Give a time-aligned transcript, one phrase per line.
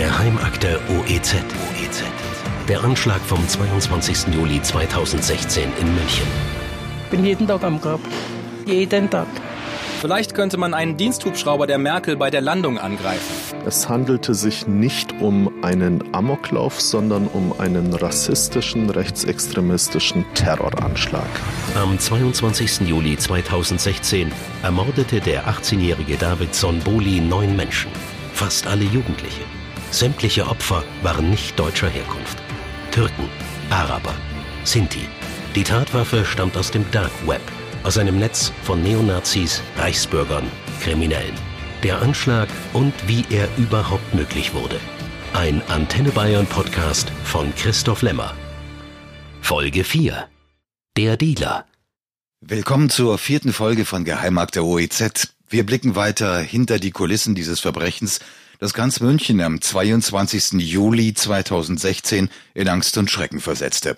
[0.00, 1.34] Geheimakte OEZ.
[1.34, 2.02] OEZ.
[2.68, 4.32] Der Anschlag vom 22.
[4.34, 6.26] Juli 2016 in München.
[7.04, 8.00] Ich bin jeden Tag am Grab.
[8.64, 9.26] Jeden Tag.
[10.00, 13.58] Vielleicht könnte man einen Diensthubschrauber der Merkel bei der Landung angreifen.
[13.66, 21.28] Es handelte sich nicht um einen Amoklauf, sondern um einen rassistischen, rechtsextremistischen Terroranschlag.
[21.74, 22.88] Am 22.
[22.88, 27.90] Juli 2016 ermordete der 18-jährige David Sonboli neun Menschen,
[28.32, 29.42] fast alle Jugendliche.
[29.90, 32.38] Sämtliche Opfer waren nicht deutscher Herkunft.
[32.92, 33.28] Türken,
[33.70, 34.14] Araber,
[34.64, 35.08] Sinti.
[35.56, 37.42] Die Tatwaffe stammt aus dem Dark Web,
[37.82, 40.44] aus einem Netz von Neonazis, Reichsbürgern,
[40.80, 41.34] Kriminellen.
[41.82, 44.78] Der Anschlag und wie er überhaupt möglich wurde.
[45.32, 48.34] Ein Antenne Bayern Podcast von Christoph Lemmer.
[49.40, 50.28] Folge 4.
[50.96, 51.66] Der Dealer.
[52.40, 55.34] Willkommen zur vierten Folge von Geheimakte der OEZ.
[55.48, 58.20] Wir blicken weiter hinter die Kulissen dieses Verbrechens,
[58.60, 60.60] das ganz München am 22.
[60.60, 63.96] Juli 2016 in Angst und Schrecken versetzte.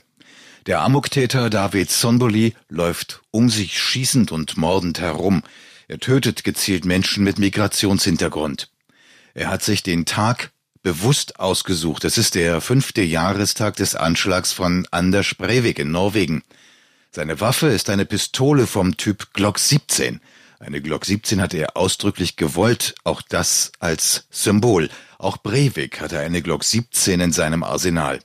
[0.67, 5.43] Der Amoktäter David Sonboli läuft um sich schießend und mordend herum.
[5.89, 8.71] Er tötet gezielt Menschen mit Migrationshintergrund.
[9.35, 10.53] Er hat sich den Tag
[10.85, 12.05] bewusst ausgesucht.
[12.05, 16.45] Es ist der fünfte Jahrestag des Anschlags von Anders Breivik in Norwegen.
[17.11, 20.21] Seine Waffe ist eine Pistole vom Typ Glock 17.
[20.63, 24.91] Eine Glock 17 hatte er ausdrücklich gewollt, auch das als Symbol.
[25.19, 28.21] Auch Breivik hatte eine Glock 17 in seinem Arsenal.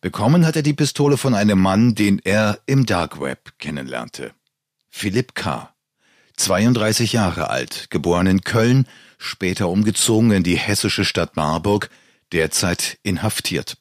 [0.00, 4.32] Bekommen hat er die Pistole von einem Mann, den er im Dark Web kennenlernte.
[4.88, 5.74] Philipp K.
[6.38, 8.86] 32 Jahre alt, geboren in Köln,
[9.18, 11.90] später umgezogen in die hessische Stadt Marburg,
[12.32, 13.76] derzeit inhaftiert.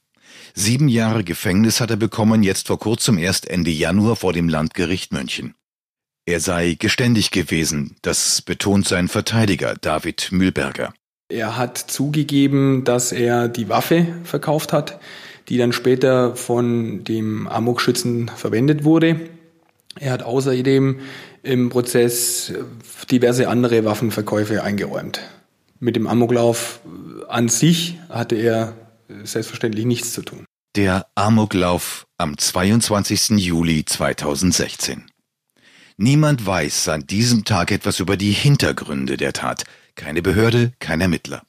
[0.53, 5.13] Sieben Jahre Gefängnis hat er bekommen, jetzt vor kurzem erst Ende Januar vor dem Landgericht
[5.13, 5.55] München.
[6.29, 10.93] Er sei geständig gewesen, das betont sein Verteidiger David Mühlberger.
[11.27, 14.99] Er hat zugegeben, dass er die Waffe verkauft hat,
[15.47, 19.19] die dann später von dem Amokschützen verwendet wurde.
[19.99, 20.99] Er hat außerdem
[21.41, 22.53] im Prozess
[23.09, 25.21] diverse andere Waffenverkäufe eingeräumt.
[25.79, 26.81] Mit dem Amoklauf
[27.27, 28.75] an sich hatte er
[29.23, 30.45] selbstverständlich nichts zu tun.
[30.75, 33.29] Der Amoklauf am 22.
[33.29, 35.05] Juli 2016.
[36.01, 39.65] Niemand weiß an diesem Tag etwas über die Hintergründe der Tat.
[39.95, 41.43] Keine Behörde, kein Ermittler.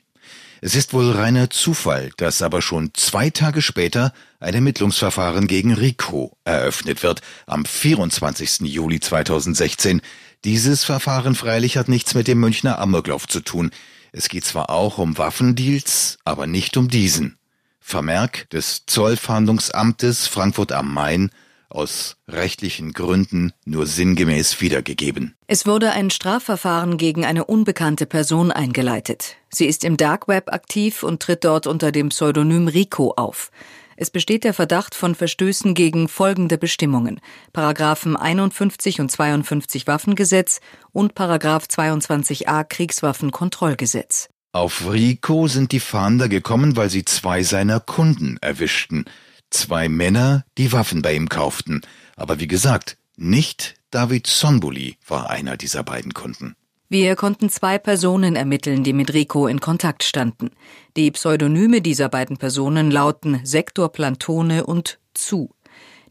[0.60, 6.36] Es ist wohl reiner Zufall, dass aber schon zwei Tage später ein Ermittlungsverfahren gegen Rico
[6.42, 8.62] eröffnet wird, am 24.
[8.62, 10.00] Juli 2016.
[10.42, 13.70] Dieses Verfahren freilich hat nichts mit dem Münchner Amoklauf zu tun.
[14.10, 17.38] Es geht zwar auch um Waffendeals, aber nicht um diesen.
[17.78, 21.30] Vermerk des Zollfahndungsamtes Frankfurt am Main
[21.70, 25.36] aus rechtlichen Gründen nur sinngemäß wiedergegeben.
[25.46, 29.36] Es wurde ein Strafverfahren gegen eine unbekannte Person eingeleitet.
[29.48, 33.50] Sie ist im Dark Web aktiv und tritt dort unter dem Pseudonym Rico auf.
[33.96, 37.20] Es besteht der Verdacht von Verstößen gegen folgende Bestimmungen:
[37.52, 40.60] Paragraphen 51 und 52 Waffengesetz
[40.92, 44.28] und Paragraph 22a Kriegswaffenkontrollgesetz.
[44.52, 49.04] Auf Rico sind die Fahnder gekommen, weil sie zwei seiner Kunden erwischten.
[49.50, 51.82] Zwei Männer, die Waffen bei ihm kauften.
[52.16, 56.54] Aber wie gesagt, nicht David Sonbuli war einer dieser beiden Kunden.
[56.88, 60.50] Wir konnten zwei Personen ermitteln, die mit Rico in Kontakt standen.
[60.96, 65.54] Die Pseudonyme dieser beiden Personen lauten Sektor Plantone und Zu.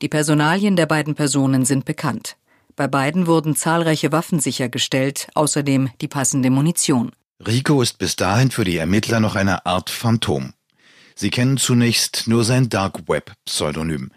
[0.02, 2.38] Die Personalien der beiden Personen sind bekannt.
[2.78, 7.12] Bei beiden wurden zahlreiche Waffen sichergestellt, außerdem die passende Munition.
[7.46, 10.54] Rico ist bis dahin für die Ermittler noch eine Art Phantom.
[11.20, 14.12] Sie kennen zunächst nur sein Dark Web Pseudonym.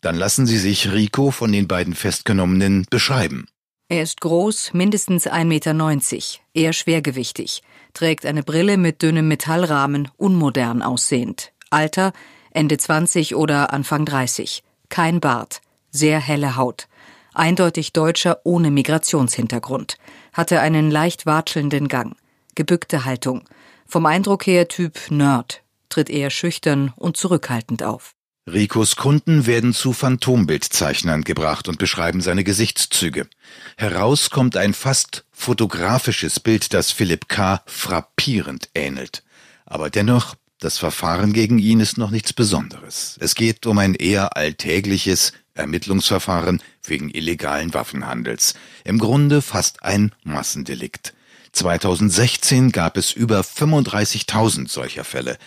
[0.00, 3.46] Dann lassen Sie sich Rico von den beiden Festgenommenen beschreiben.
[3.88, 7.62] Er ist groß, mindestens 1,90 Meter, eher schwergewichtig,
[7.94, 11.52] trägt eine Brille mit dünnem Metallrahmen, unmodern aussehend.
[11.70, 12.12] Alter
[12.50, 14.64] Ende 20 oder Anfang 30.
[14.88, 15.60] Kein Bart,
[15.92, 16.88] sehr helle Haut.
[17.34, 19.96] Eindeutig Deutscher ohne Migrationshintergrund.
[20.32, 22.16] Hatte einen leicht watschelnden Gang.
[22.56, 23.44] Gebückte Haltung.
[23.86, 28.14] Vom Eindruck her Typ Nerd, tritt eher schüchtern und zurückhaltend auf.
[28.52, 33.28] Ricos Kunden werden zu Phantombildzeichnern gebracht und beschreiben seine Gesichtszüge.
[33.76, 37.62] Heraus kommt ein fast fotografisches Bild, das Philipp K.
[37.66, 39.22] frappierend ähnelt.
[39.66, 43.16] Aber dennoch, das Verfahren gegen ihn ist noch nichts Besonderes.
[43.20, 48.54] Es geht um ein eher alltägliches Ermittlungsverfahren wegen illegalen Waffenhandels.
[48.84, 51.14] Im Grunde fast ein Massendelikt.
[51.52, 55.38] 2016 gab es über 35.000 solcher Fälle.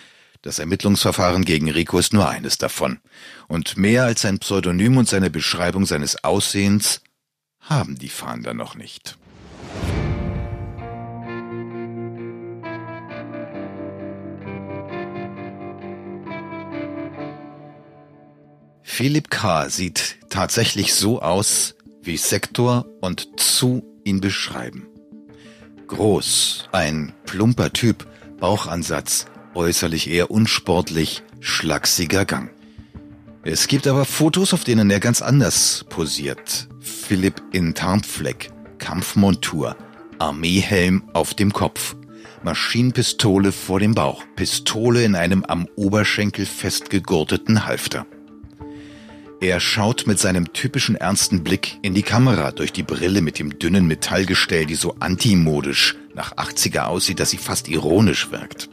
[0.42, 2.98] Das Ermittlungsverfahren gegen Rico ist nur eines davon.
[3.46, 7.00] Und mehr als sein Pseudonym und seine Beschreibung seines Aussehens
[7.60, 9.16] haben die Fahnder noch nicht.
[18.82, 19.68] Philipp K.
[19.70, 24.88] sieht tatsächlich so aus, wie Sektor und Zu ihn beschreiben.
[25.86, 28.06] Groß, ein plumper Typ,
[28.40, 32.50] Bauchansatz, äußerlich eher unsportlich, schlachsiger Gang.
[33.44, 36.68] Es gibt aber Fotos, auf denen er ganz anders posiert.
[36.80, 39.76] Philipp in Tarnfleck, Kampfmontur,
[40.18, 41.96] Armeehelm auf dem Kopf,
[42.44, 48.06] Maschinenpistole vor dem Bauch, Pistole in einem am Oberschenkel festgegurteten Halfter.
[49.40, 53.58] Er schaut mit seinem typischen ernsten Blick in die Kamera durch die Brille mit dem
[53.58, 58.68] dünnen Metallgestell, die so antimodisch nach 80er aussieht, dass sie fast ironisch wirkt.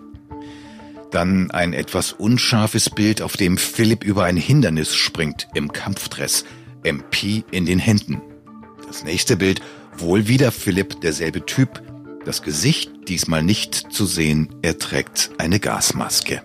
[1.12, 6.46] Dann ein etwas unscharfes Bild, auf dem Philipp über ein Hindernis springt, im Kampfdress,
[6.84, 8.22] MP in den Händen.
[8.86, 9.62] Das nächste Bild,
[9.98, 11.82] wohl wieder Philipp, derselbe Typ,
[12.26, 16.44] das Gesicht diesmal nicht zu sehen, er trägt eine Gasmaske.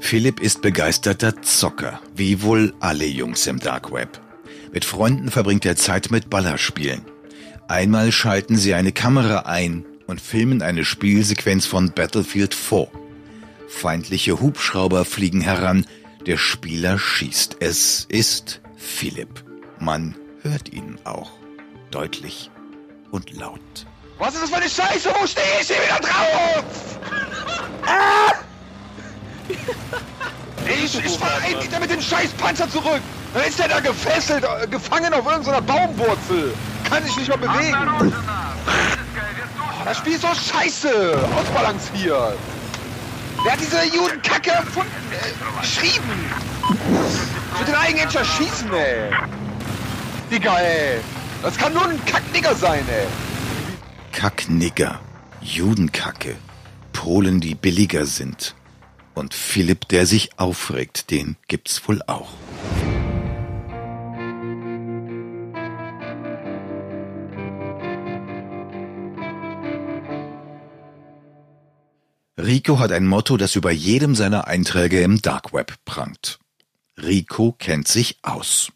[0.00, 4.20] Philipp ist begeisterter Zocker, wie wohl alle Jungs im Dark Web.
[4.72, 7.02] Mit Freunden verbringt er Zeit mit Ballerspielen.
[7.68, 12.86] Einmal schalten sie eine Kamera ein und filmen eine Spielsequenz von Battlefield 4.
[13.66, 15.86] Feindliche Hubschrauber fliegen heran,
[16.26, 17.56] der Spieler schießt.
[17.60, 19.42] Es ist Philipp.
[19.78, 21.30] Man hört ihn auch.
[21.90, 22.50] Deutlich
[23.10, 23.86] und laut.
[24.18, 25.08] Was ist das für eine Scheiße?
[25.18, 26.64] Wo stehe ich hier wieder drauf?
[27.86, 28.32] Ah!
[30.68, 33.00] Ich, ich fahre einen Meter mit dem Scheißpanzer zurück.
[33.32, 36.52] Dann ist der da gefesselt, äh, gefangen auf irgendeiner Baumwurzel.
[36.90, 38.12] Kann sich nicht mehr bewegen.
[39.84, 41.28] Das Spiel ist so scheiße.
[41.36, 42.38] Ausbalanciert.
[43.42, 46.30] Wer hat diese Judenkacke erfunden, äh, geschrieben?
[47.58, 49.10] Will den Eigenentcher schießen, ey.
[50.30, 51.00] Digga, ey.
[51.42, 53.06] Das kann nur ein Kacknigger sein, ey.
[54.12, 55.00] Kacknigger,
[55.40, 56.36] Judenkacke,
[56.92, 58.54] Polen, die billiger sind.
[59.14, 62.30] Und Philipp, der sich aufregt, den gibt's wohl auch.
[72.42, 76.40] Rico hat ein Motto, das über jedem seiner Einträge im Dark Web prangt.
[77.00, 78.72] Rico kennt sich aus.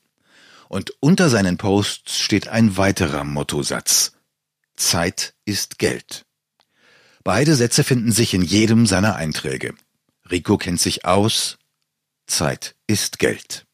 [0.68, 4.12] Und unter seinen Posts steht ein weiterer Mottosatz.
[4.76, 6.24] Zeit ist Geld.
[7.24, 9.74] Beide Sätze finden sich in jedem seiner Einträge.
[10.30, 11.58] Rico kennt sich aus.
[12.28, 13.66] Zeit ist Geld.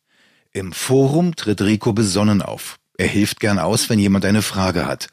[0.52, 2.78] Im Forum tritt Rico besonnen auf.
[2.96, 5.08] Er hilft gern aus, wenn jemand eine Frage hat.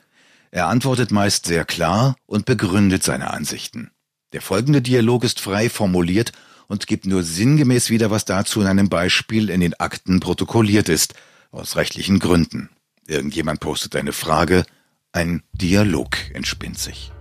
[0.52, 3.92] Er antwortet meist sehr klar und begründet seine Ansichten.
[4.32, 6.34] Der folgende Dialog ist frei formuliert
[6.68, 11.16] und gibt nur sinngemäß wieder, was dazu in einem Beispiel in den Akten protokolliert ist,
[11.52, 12.70] aus rechtlichen Gründen.
[13.08, 14.66] Irgendjemand postet eine Frage,
[15.12, 17.12] ein Dialog entspinnt sich.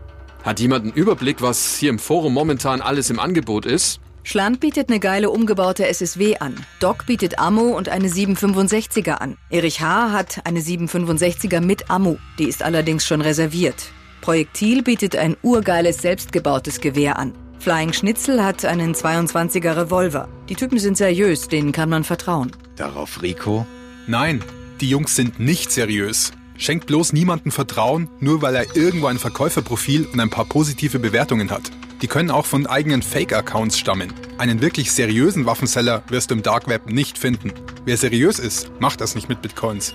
[0.45, 4.01] Hat jemand einen Überblick, was hier im Forum momentan alles im Angebot ist?
[4.23, 6.55] Schland bietet eine geile umgebaute SSW an.
[6.81, 9.39] Doc bietet Ammo und eine 765er an.
[9.49, 10.13] Erich H.
[10.13, 12.19] hat eine 765er mit Ammo.
[12.39, 13.93] Die ist allerdings schon reserviert.
[14.21, 17.33] Projektil bietet ein urgeiles selbstgebautes Gewehr an.
[17.59, 20.29] Flying Schnitzel hat einen 22er Revolver.
[20.49, 22.53] Die Typen sind seriös, denen kann man vertrauen.
[22.77, 23.67] Darauf Rico.
[24.07, 24.43] Nein,
[24.81, 26.33] die Jungs sind nicht seriös.
[26.57, 31.51] Schenkt bloß niemanden Vertrauen, nur weil er irgendwo ein Verkäuferprofil und ein paar positive Bewertungen
[31.51, 31.71] hat.
[32.03, 34.13] Die können auch von eigenen Fake-Accounts stammen.
[34.39, 37.53] Einen wirklich seriösen Waffenseller wirst du im Dark Web nicht finden.
[37.85, 39.95] Wer seriös ist, macht das nicht mit Bitcoins.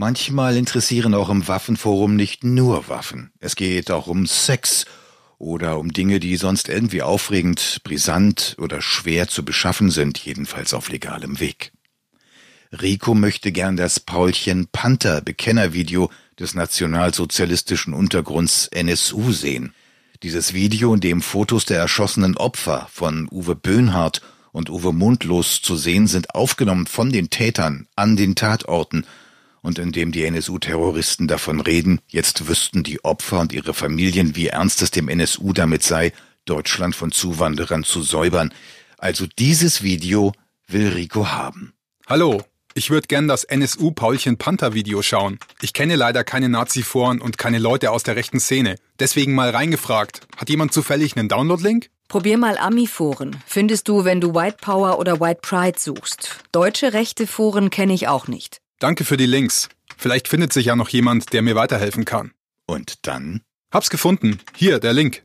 [0.00, 3.32] Manchmal interessieren auch im Waffenforum nicht nur Waffen.
[3.40, 4.84] Es geht auch um Sex
[5.38, 10.88] oder um Dinge, die sonst irgendwie aufregend, brisant oder schwer zu beschaffen sind, jedenfalls auf
[10.88, 11.72] legalem Weg.
[12.70, 19.74] Rico möchte gern das Paulchen Panther Bekennervideo des nationalsozialistischen Untergrunds NSU sehen.
[20.22, 25.74] Dieses Video, in dem Fotos der erschossenen Opfer von Uwe Böhnhardt und Uwe Mundlos zu
[25.74, 29.04] sehen sind, aufgenommen von den Tätern an den Tatorten
[29.62, 34.48] und in dem die NSU-Terroristen davon reden, jetzt wüssten die Opfer und ihre Familien, wie
[34.48, 36.12] ernst es dem NSU damit sei,
[36.44, 38.52] Deutschland von Zuwanderern zu säubern.
[38.98, 40.32] Also dieses Video
[40.66, 41.72] will Rico haben.
[42.06, 42.42] Hallo,
[42.74, 45.38] ich würde gern das NSU Paulchen Panther Video schauen.
[45.60, 48.76] Ich kenne leider keine Nazi-Foren und keine Leute aus der rechten Szene.
[48.98, 50.20] Deswegen mal reingefragt.
[50.36, 51.90] Hat jemand zufällig einen Download-Link?
[52.08, 53.36] Probier mal Ami-Foren.
[53.46, 56.38] Findest du, wenn du White Power oder White Pride suchst.
[56.52, 58.60] Deutsche rechte Foren kenne ich auch nicht.
[58.78, 59.68] Danke für die Links.
[59.96, 62.32] Vielleicht findet sich ja noch jemand, der mir weiterhelfen kann.
[62.66, 63.40] Und dann?
[63.72, 64.38] Hab's gefunden.
[64.54, 65.22] Hier, der Link.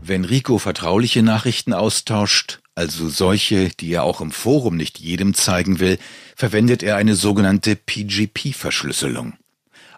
[0.00, 5.80] Wenn Rico vertrauliche Nachrichten austauscht, also solche, die er auch im Forum nicht jedem zeigen
[5.80, 5.98] will,
[6.36, 9.34] verwendet er eine sogenannte PGP-Verschlüsselung.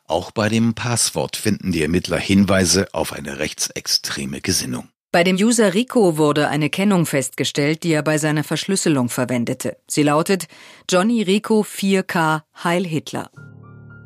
[0.07, 4.89] Auch bei dem Passwort finden die Ermittler Hinweise auf eine rechtsextreme Gesinnung.
[5.13, 9.77] Bei dem User Rico wurde eine Kennung festgestellt, die er bei seiner Verschlüsselung verwendete.
[9.87, 10.49] Sie lautet
[10.91, 13.31] Johnny Rico 4K Heil Hitler.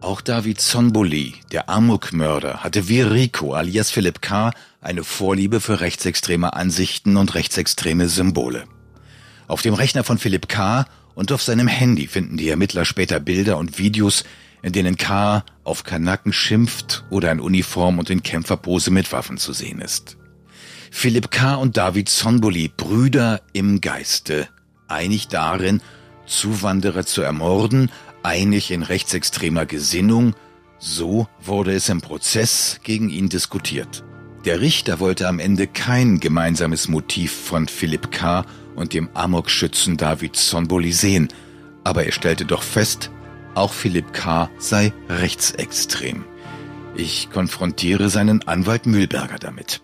[0.01, 4.51] Auch David Sonboli, der Amokmörder, hatte wie Rico alias Philipp K.
[4.81, 8.65] eine Vorliebe für rechtsextreme Ansichten und rechtsextreme Symbole.
[9.47, 10.87] Auf dem Rechner von Philipp K.
[11.15, 14.25] und auf seinem Handy finden die Ermittler später Bilder und Videos,
[14.61, 15.45] in denen K.
[15.63, 20.17] auf Kanaken schimpft oder in Uniform und in Kämpferpose mit Waffen zu sehen ist.
[20.99, 21.57] Philipp K.
[21.57, 24.49] und David Sonboli, Brüder im Geiste,
[24.89, 25.83] einig darin,
[26.25, 27.91] Zuwanderer zu ermorden,
[28.23, 30.35] einig in rechtsextremer Gesinnung,
[30.79, 34.05] so wurde es im Prozess gegen ihn diskutiert.
[34.47, 38.47] Der Richter wollte am Ende kein gemeinsames Motiv von Philipp K.
[38.75, 41.29] und dem Amokschützen David Sonboli sehen,
[41.85, 43.11] aber er stellte doch fest,
[43.55, 44.49] auch Philipp K.
[44.57, 46.25] sei rechtsextrem.
[46.97, 49.83] Ich konfrontiere seinen Anwalt Mühlberger damit.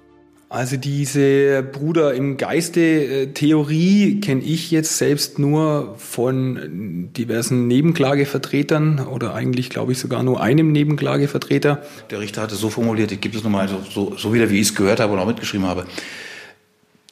[0.53, 9.71] Also diese Bruder im Geiste-Theorie kenne ich jetzt selbst nur von diversen Nebenklagevertretern oder eigentlich
[9.71, 11.81] glaube ich sogar nur einem Nebenklagevertreter.
[12.11, 14.61] Der Richter hatte es so formuliert, ich gebe es nochmal so, so, so wieder, wie
[14.61, 15.87] ich es gehört habe und auch mitgeschrieben habe.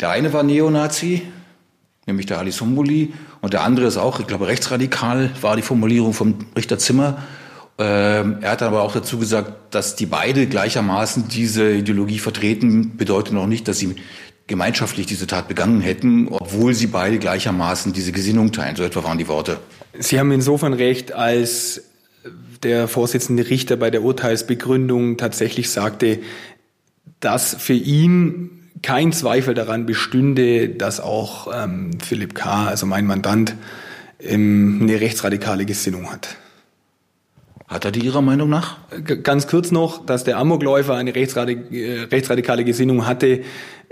[0.02, 1.22] Der eine war Neonazi,
[2.04, 6.12] nämlich der Ali Sumbuli, und der andere ist auch, ich glaube, rechtsradikal, war die Formulierung
[6.12, 7.22] vom Richter Zimmer.
[7.80, 13.32] Ähm, er hat aber auch dazu gesagt, dass die beide gleichermaßen diese Ideologie vertreten, bedeutet
[13.32, 13.96] noch nicht, dass sie
[14.46, 18.76] gemeinschaftlich diese Tat begangen hätten, obwohl sie beide gleichermaßen diese Gesinnung teilen.
[18.76, 19.58] So etwa waren die Worte.
[19.98, 21.82] Sie haben insofern recht, als
[22.62, 26.18] der Vorsitzende Richter bei der Urteilsbegründung tatsächlich sagte,
[27.20, 28.50] dass für ihn
[28.82, 33.54] kein Zweifel daran bestünde, dass auch ähm, Philipp K., also mein Mandant,
[34.20, 36.36] ähm, eine rechtsradikale Gesinnung hat.
[37.70, 38.78] Hat er die Ihrer Meinung nach?
[39.22, 43.42] Ganz kurz noch, dass der Amokläufer eine äh, rechtsradikale Gesinnung hatte,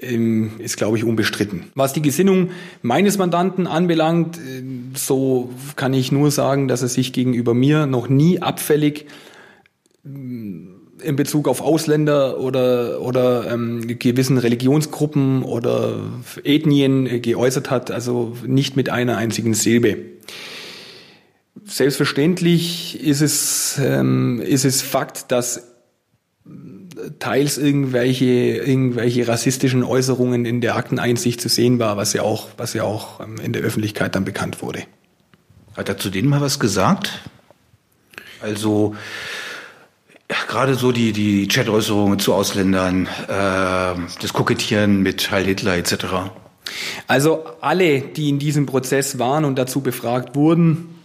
[0.01, 1.71] ähm, ist, glaube ich, unbestritten.
[1.77, 2.51] Was die Gesinnung
[2.83, 8.09] meines Mandanten anbelangt, äh, so kann ich nur sagen, dass er sich gegenüber mir noch
[8.09, 9.07] nie abfällig
[10.05, 16.01] äh, in Bezug auf Ausländer oder, oder ähm, gewissen Religionsgruppen oder
[16.43, 20.18] Ethnien geäußert hat, also nicht mit einer einzigen Silbe.
[21.65, 25.69] Selbstverständlich ist es, ähm, ist es Fakt, dass
[27.19, 32.75] teils irgendwelche, irgendwelche rassistischen Äußerungen in der Akteneinsicht zu sehen war, was ja auch, was
[32.75, 34.85] ja auch ähm, in der Öffentlichkeit dann bekannt wurde.
[35.77, 37.23] Hat er zu denen mal was gesagt?
[38.41, 38.97] Also
[40.31, 46.31] ja, gerade so die, die Chat-Äußerungen zu Ausländern, äh, das Kokettieren mit Heil Hitler etc.
[47.07, 50.98] Also alle, die in diesem Prozess waren und dazu befragt wurden,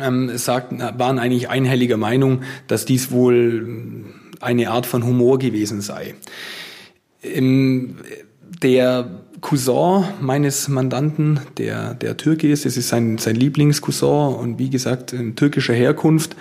[0.00, 4.04] ähm, sagten, waren eigentlich einhelliger Meinung, dass dies wohl
[4.40, 6.14] eine Art von Humor gewesen sei.
[7.22, 7.96] Ähm,
[8.62, 14.70] der Cousin meines Mandanten, der, der Türke ist, das ist sein, sein Lieblingscousin und wie
[14.70, 16.36] gesagt, türkischer Herkunft,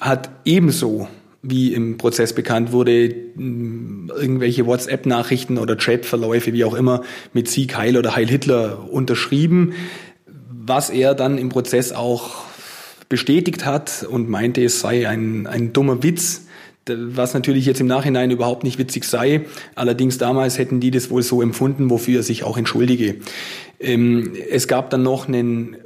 [0.00, 1.08] hat ebenso
[1.42, 7.02] wie im Prozess bekannt wurde, irgendwelche WhatsApp-Nachrichten oder Chatverläufe, wie auch immer,
[7.34, 9.74] mit Sieg Heil oder Heil Hitler unterschrieben
[10.66, 12.44] was er dann im Prozess auch
[13.08, 16.46] bestätigt hat und meinte, es sei ein, ein dummer Witz,
[16.86, 19.42] was natürlich jetzt im Nachhinein überhaupt nicht witzig sei.
[19.74, 23.16] Allerdings damals hätten die das wohl so empfunden, wofür er sich auch entschuldige.
[23.80, 25.76] Ähm, es gab dann noch einen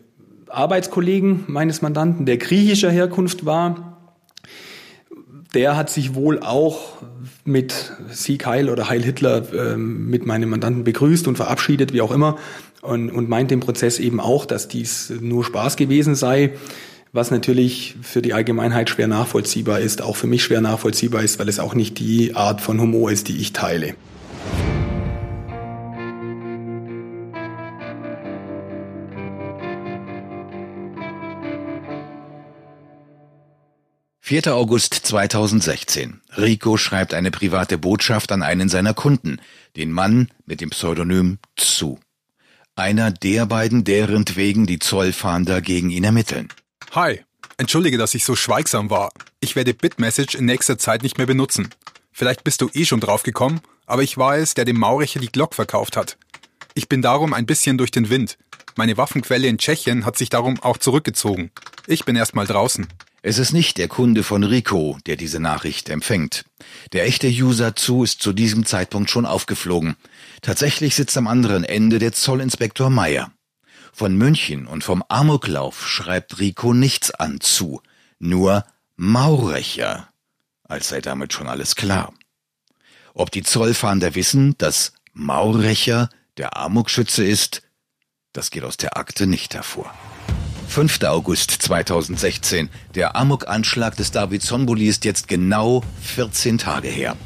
[0.48, 3.98] Arbeitskollegen meines Mandanten, der griechischer Herkunft war.
[5.54, 7.02] Der hat sich wohl auch
[7.44, 12.12] mit Sieg Heil oder Heil Hitler ähm, mit meinem Mandanten begrüßt und verabschiedet, wie auch
[12.12, 12.36] immer
[12.82, 16.52] und, und meint im Prozess eben auch, dass dies nur Spaß gewesen sei,
[17.12, 21.48] was natürlich für die Allgemeinheit schwer nachvollziehbar ist, auch für mich schwer nachvollziehbar ist, weil
[21.48, 23.94] es auch nicht die Art von Humor ist, die ich teile.
[34.28, 36.20] Vierter August 2016.
[36.36, 39.40] Rico schreibt eine private Botschaft an einen seiner Kunden,
[39.74, 41.98] den Mann mit dem Pseudonym Zu.
[42.78, 46.46] Einer der beiden, deren wegen die Zollfahnder gegen ihn ermitteln.
[46.92, 47.22] Hi,
[47.56, 49.10] entschuldige, dass ich so schweigsam war.
[49.40, 51.70] Ich werde Bitmessage in nächster Zeit nicht mehr benutzen.
[52.12, 55.56] Vielleicht bist du eh schon draufgekommen, aber ich war es, der dem Mauricher die Glock
[55.56, 56.18] verkauft hat.
[56.74, 58.38] Ich bin darum ein bisschen durch den Wind.
[58.76, 61.50] Meine Waffenquelle in Tschechien hat sich darum auch zurückgezogen.
[61.88, 62.86] Ich bin erstmal draußen.
[63.22, 66.44] Es ist nicht der Kunde von Rico, der diese Nachricht empfängt.
[66.92, 69.96] Der echte User zu ist zu diesem Zeitpunkt schon aufgeflogen.
[70.42, 73.32] Tatsächlich sitzt am anderen Ende der Zollinspektor Meyer.
[73.92, 77.82] Von München und vom Amoklauf schreibt Rico nichts an zu,
[78.18, 78.64] nur
[78.96, 80.08] Maurecher,
[80.64, 82.12] als sei damit schon alles klar.
[83.14, 87.62] Ob die Zollfahnder wissen, dass Maurrecher der Amokschütze ist,
[88.32, 89.92] das geht aus der Akte nicht hervor.
[90.68, 91.02] 5.
[91.04, 92.68] August 2016.
[92.94, 97.16] Der Amok-Anschlag des David Sonbuli ist jetzt genau 14 Tage her.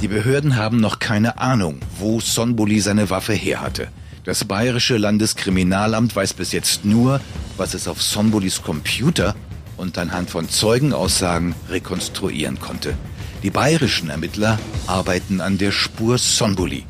[0.00, 3.88] Die Behörden haben noch keine Ahnung, wo Sonbuli seine Waffe her hatte.
[4.24, 7.20] Das bayerische Landeskriminalamt weiß bis jetzt nur,
[7.56, 9.34] was es auf Sonbulis Computer
[9.76, 12.94] und anhand von Zeugenaussagen rekonstruieren konnte.
[13.42, 16.84] Die bayerischen Ermittler arbeiten an der Spur Sonbuli.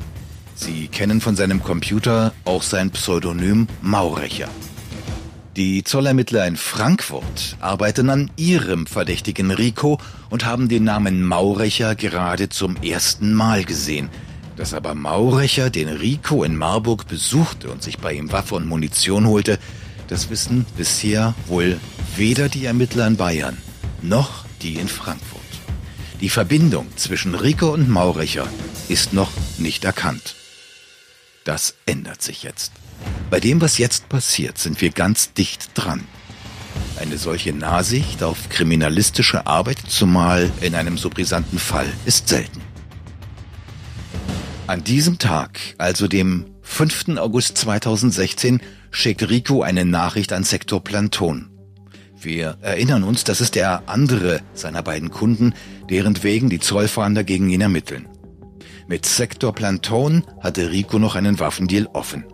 [0.53, 4.49] Sie kennen von seinem Computer auch sein Pseudonym Maurecher.
[5.59, 9.99] Die Zollermittler in Frankfurt arbeiten an ihrem verdächtigen Rico
[10.29, 14.09] und haben den Namen Maurecher gerade zum ersten Mal gesehen.
[14.55, 19.27] Dass aber Maurecher den Rico in Marburg besuchte und sich bei ihm Waffe und Munition
[19.27, 19.59] holte,
[20.07, 21.77] das wissen bisher wohl
[22.15, 23.57] weder die Ermittler in Bayern
[24.01, 25.41] noch die in Frankfurt.
[26.21, 28.47] Die Verbindung zwischen Rico und Maurecher
[28.87, 30.35] ist noch nicht erkannt.
[31.43, 32.71] Das ändert sich jetzt.
[33.29, 36.01] Bei dem, was jetzt passiert, sind wir ganz dicht dran.
[36.99, 42.61] Eine solche Nahsicht auf kriminalistische Arbeit, zumal in einem so brisanten Fall, ist selten.
[44.67, 47.17] An diesem Tag, also dem 5.
[47.17, 51.49] August 2016, schickt Rico eine Nachricht an Sektor Planton.
[52.19, 55.53] Wir erinnern uns, das ist der andere seiner beiden Kunden,
[55.89, 58.07] deren wegen die Zollfahnder gegen ihn ermitteln.
[58.87, 62.25] Mit Sektor Planton hatte Rico noch einen Waffendeal offen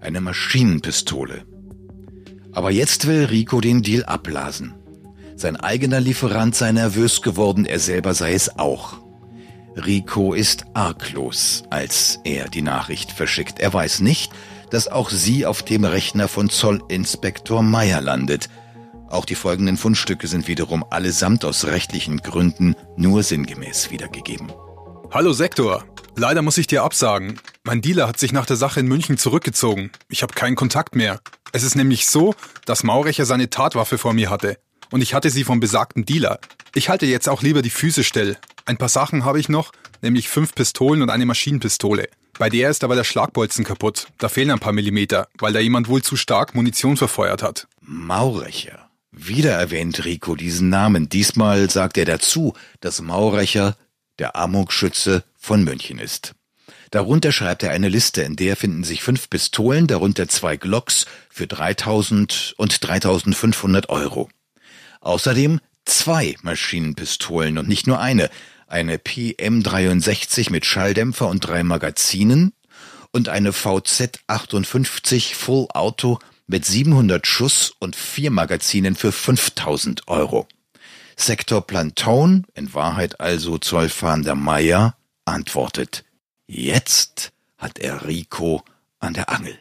[0.00, 1.44] eine Maschinenpistole.
[2.52, 4.74] Aber jetzt will Rico den Deal abblasen.
[5.36, 8.98] Sein eigener Lieferant sei nervös geworden, er selber sei es auch.
[9.76, 13.60] Rico ist arglos, als er die Nachricht verschickt.
[13.60, 14.32] Er weiß nicht,
[14.70, 18.48] dass auch sie auf dem Rechner von Zollinspektor Meyer landet.
[19.08, 24.52] Auch die folgenden Fundstücke sind wiederum allesamt aus rechtlichen Gründen nur sinngemäß wiedergegeben.
[25.10, 25.84] Hallo Sektor,
[26.18, 27.38] Leider muss ich dir absagen.
[27.62, 29.92] Mein Dealer hat sich nach der Sache in München zurückgezogen.
[30.08, 31.20] Ich habe keinen Kontakt mehr.
[31.52, 32.34] Es ist nämlich so,
[32.66, 34.58] dass Maurecher seine Tatwaffe vor mir hatte.
[34.90, 36.40] Und ich hatte sie vom besagten Dealer.
[36.74, 38.36] Ich halte jetzt auch lieber die Füße still.
[38.64, 39.70] Ein paar Sachen habe ich noch,
[40.02, 42.08] nämlich fünf Pistolen und eine Maschinenpistole.
[42.36, 44.08] Bei der ist aber der Schlagbolzen kaputt.
[44.18, 47.68] Da fehlen ein paar Millimeter, weil da jemand wohl zu stark Munition verfeuert hat.
[47.80, 48.90] Maurecher.
[49.12, 51.08] Wieder erwähnt Rico diesen Namen.
[51.08, 53.76] Diesmal sagt er dazu, dass Maurecher
[54.18, 56.34] der Amokschütze von München ist.
[56.90, 61.46] Darunter schreibt er eine Liste, in der finden sich fünf Pistolen, darunter zwei Glocks für
[61.46, 64.30] 3000 und 3500 Euro.
[65.00, 68.30] Außerdem zwei Maschinenpistolen und nicht nur eine,
[68.66, 72.52] eine PM63 mit Schalldämpfer und drei Magazinen
[73.12, 80.48] und eine VZ 58 Full Auto mit 700 Schuss und vier Magazinen für 5000 Euro.
[81.20, 86.04] Sektor Planton, in Wahrheit also Zollfahnder Meier, antwortet,
[86.46, 88.62] jetzt hat er Rico
[89.00, 89.58] an der Angel.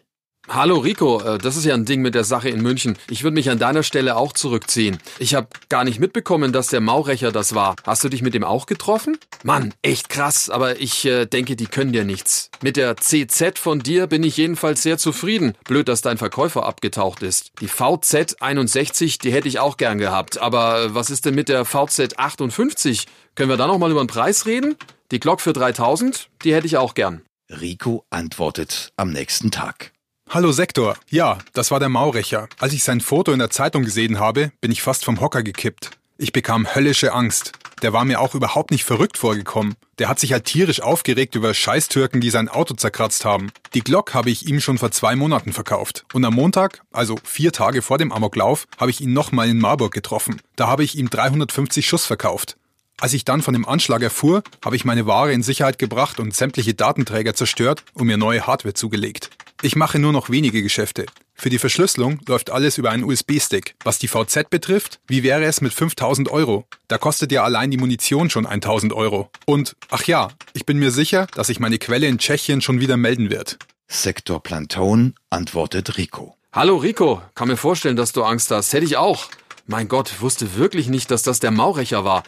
[0.49, 2.97] Hallo Rico, äh, das ist ja ein Ding mit der Sache in München.
[3.09, 4.97] Ich würde mich an deiner Stelle auch zurückziehen.
[5.19, 7.75] Ich habe gar nicht mitbekommen, dass der Maurecher das war.
[7.85, 9.17] Hast du dich mit dem auch getroffen?
[9.43, 12.49] Mann, echt krass, aber ich äh, denke, die können dir nichts.
[12.61, 15.53] Mit der CZ von dir bin ich jedenfalls sehr zufrieden.
[15.65, 17.51] Blöd, dass dein Verkäufer abgetaucht ist.
[17.59, 20.37] Die VZ 61, die hätte ich auch gern gehabt.
[20.37, 23.05] Aber äh, was ist denn mit der VZ 58?
[23.35, 24.77] Können wir da noch mal über den Preis reden?
[25.11, 27.21] Die Glock für 3000, die hätte ich auch gern.
[27.49, 29.91] Rico antwortet am nächsten Tag.
[30.29, 30.97] Hallo Sektor.
[31.09, 32.49] Ja, das war der Maurecher.
[32.59, 35.91] Als ich sein Foto in der Zeitung gesehen habe, bin ich fast vom Hocker gekippt.
[36.17, 37.53] Ich bekam höllische Angst.
[37.81, 39.75] Der war mir auch überhaupt nicht verrückt vorgekommen.
[39.99, 43.51] Der hat sich halt tierisch aufgeregt über Scheißtürken, die sein Auto zerkratzt haben.
[43.73, 46.03] Die Glock habe ich ihm schon vor zwei Monaten verkauft.
[46.11, 49.93] Und am Montag, also vier Tage vor dem Amoklauf, habe ich ihn nochmal in Marburg
[49.93, 50.41] getroffen.
[50.57, 52.57] Da habe ich ihm 350 Schuss verkauft.
[52.99, 56.33] Als ich dann von dem Anschlag erfuhr, habe ich meine Ware in Sicherheit gebracht und
[56.33, 59.29] sämtliche Datenträger zerstört und mir neue Hardware zugelegt.
[59.63, 61.07] Ich mache nur noch wenige Geschäfte.
[61.33, 63.73] Für die Verschlüsselung läuft alles über einen USB-Stick.
[63.83, 66.65] Was die VZ betrifft, wie wäre es mit 5000 Euro?
[66.87, 69.31] Da kostet ja allein die Munition schon 1000 Euro.
[69.45, 72.97] Und, ach ja, ich bin mir sicher, dass sich meine Quelle in Tschechien schon wieder
[72.97, 73.57] melden wird.
[73.87, 76.35] Sektor Planton antwortet Rico.
[76.53, 78.73] Hallo Rico, kann mir vorstellen, dass du Angst hast.
[78.73, 79.25] Hätte ich auch.
[79.65, 82.23] Mein Gott, wusste wirklich nicht, dass das der Maurecher war.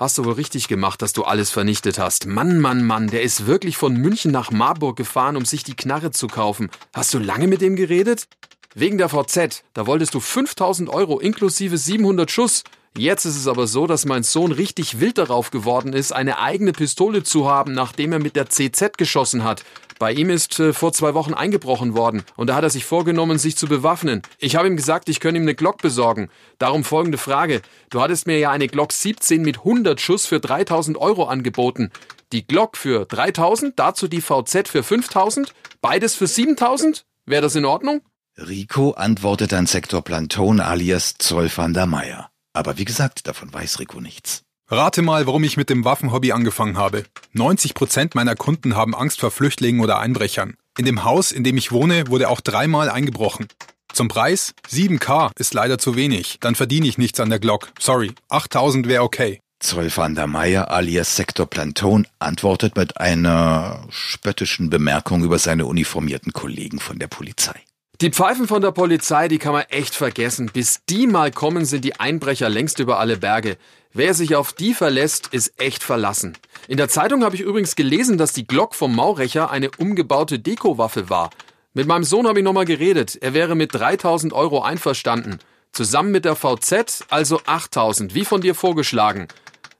[0.00, 2.24] Hast du wohl richtig gemacht, dass du alles vernichtet hast.
[2.24, 6.10] Mann, Mann, Mann, der ist wirklich von München nach Marburg gefahren, um sich die Knarre
[6.10, 6.70] zu kaufen.
[6.94, 8.26] Hast du lange mit dem geredet?
[8.74, 12.62] Wegen der VZ, da wolltest du 5000 Euro inklusive 700 Schuss.
[12.96, 16.72] Jetzt ist es aber so, dass mein Sohn richtig wild darauf geworden ist, eine eigene
[16.72, 19.64] Pistole zu haben, nachdem er mit der CZ geschossen hat.
[19.98, 23.38] Bei ihm ist äh, vor zwei Wochen eingebrochen worden und da hat er sich vorgenommen,
[23.38, 24.22] sich zu bewaffnen.
[24.38, 26.30] Ich habe ihm gesagt, ich könne ihm eine Glock besorgen.
[26.58, 27.62] Darum folgende Frage.
[27.90, 31.90] Du hattest mir ja eine Glock 17 mit 100 Schuss für 3000 Euro angeboten.
[32.32, 37.04] Die Glock für 3000, dazu die VZ für 5000, beides für 7000?
[37.26, 38.00] Wäre das in Ordnung?
[38.38, 42.30] Rico antwortet an Sektor Planton alias Zoll van der Meier.
[42.52, 44.42] Aber wie gesagt, davon weiß Rico nichts.
[44.68, 47.04] Rate mal, warum ich mit dem Waffenhobby angefangen habe.
[47.32, 50.54] 90 Prozent meiner Kunden haben Angst vor Flüchtlingen oder Einbrechern.
[50.78, 53.48] In dem Haus, in dem ich wohne, wurde auch dreimal eingebrochen.
[53.92, 56.38] Zum Preis 7k ist leider zu wenig.
[56.40, 57.72] Dann verdiene ich nichts an der Glock.
[57.78, 59.40] Sorry, 8000 wäre okay.
[59.58, 66.32] Zoll van der Meier alias Sektor Planton antwortet mit einer spöttischen Bemerkung über seine uniformierten
[66.32, 67.60] Kollegen von der Polizei.
[68.00, 70.50] Die Pfeifen von der Polizei, die kann man echt vergessen.
[70.50, 73.58] Bis die mal kommen, sind die Einbrecher längst über alle Berge.
[73.92, 76.38] Wer sich auf die verlässt, ist echt verlassen.
[76.66, 81.10] In der Zeitung habe ich übrigens gelesen, dass die Glock vom Maurecher eine umgebaute Dekowaffe
[81.10, 81.28] war.
[81.74, 83.18] Mit meinem Sohn habe ich nochmal geredet.
[83.20, 85.38] Er wäre mit 3000 Euro einverstanden.
[85.72, 89.28] Zusammen mit der VZ also 8000, wie von dir vorgeschlagen.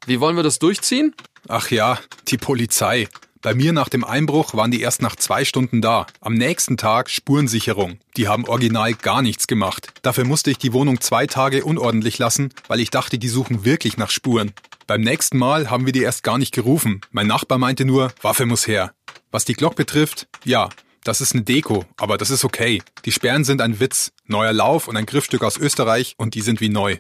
[0.05, 1.15] Wie wollen wir das durchziehen?
[1.49, 3.09] Ach ja, die Polizei.
[3.43, 6.07] Bei mir nach dem Einbruch waren die erst nach zwei Stunden da.
[6.21, 7.99] Am nächsten Tag Spurensicherung.
[8.19, 9.95] Die haben original gar nichts gemacht.
[10.03, 13.97] Dafür musste ich die Wohnung zwei Tage unordentlich lassen, weil ich dachte, die suchen wirklich
[13.97, 14.53] nach Spuren.
[14.87, 17.01] Beim nächsten Mal haben wir die erst gar nicht gerufen.
[17.13, 18.93] Mein Nachbar meinte nur, Waffe muss her.
[19.31, 20.69] Was die Glock betrifft, ja,
[21.03, 22.83] das ist eine Deko, aber das ist okay.
[23.07, 26.61] Die Sperren sind ein Witz, neuer Lauf und ein Griffstück aus Österreich und die sind
[26.61, 26.99] wie neu.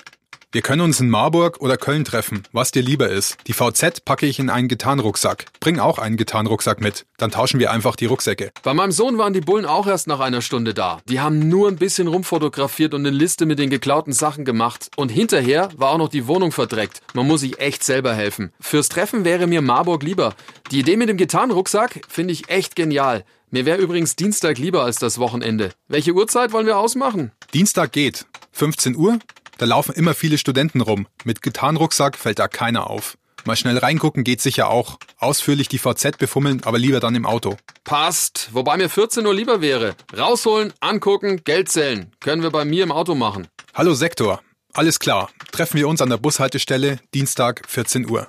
[0.53, 3.37] Wir können uns in Marburg oder Köln treffen, was dir lieber ist.
[3.47, 5.45] Die VZ packe ich in einen Gitarrenrucksack.
[5.61, 7.07] Bring auch einen Gitarrenrucksack mit.
[7.19, 8.51] Dann tauschen wir einfach die Rucksäcke.
[8.65, 10.99] Bei meinem Sohn waren die Bullen auch erst nach einer Stunde da.
[11.09, 14.89] Die haben nur ein bisschen rumfotografiert und eine Liste mit den geklauten Sachen gemacht.
[14.97, 17.01] Und hinterher war auch noch die Wohnung verdreckt.
[17.15, 18.53] Man muss sich echt selber helfen.
[18.61, 20.35] Fürs Treffen wäre mir Marburg lieber.
[20.73, 23.25] Die Idee mit dem Gitarrenrucksack finde ich echt genial.
[23.53, 25.71] Mir wäre übrigens Dienstag lieber als das Wochenende.
[25.87, 27.31] Welche Uhrzeit wollen wir ausmachen?
[27.55, 28.27] Dienstag geht.
[28.53, 29.19] 15 Uhr?
[29.61, 31.07] Da laufen immer viele Studenten rum.
[31.23, 33.19] Mit Gitarrenrucksack fällt da keiner auf.
[33.45, 34.99] Mal schnell reingucken geht sicher auch.
[35.19, 37.59] Ausführlich die VZ befummeln, aber lieber dann im Auto.
[37.85, 38.49] Passt.
[38.53, 39.97] Wobei mir 14 Uhr lieber wäre.
[40.17, 42.11] Rausholen, angucken, Geld zählen.
[42.21, 43.49] Können wir bei mir im Auto machen.
[43.75, 44.41] Hallo Sektor.
[44.73, 45.29] Alles klar.
[45.53, 48.29] Treffen wir uns an der Bushaltestelle Dienstag 14 Uhr.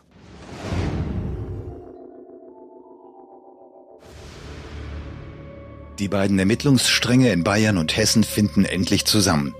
[5.98, 9.56] Die beiden Ermittlungsstränge in Bayern und Hessen finden endlich zusammen.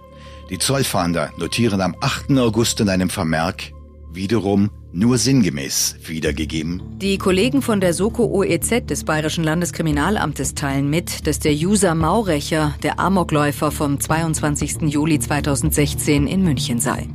[0.52, 2.38] Die Zollfahnder notieren am 8.
[2.38, 3.72] August in einem Vermerk,
[4.12, 6.82] wiederum nur sinngemäß wiedergegeben.
[6.98, 12.76] Die Kollegen von der Soko OEZ des Bayerischen Landeskriminalamtes teilen mit, dass der User Maurecher
[12.84, 14.82] der Amokläufer vom 22.
[14.92, 17.08] Juli 2016 in München sei.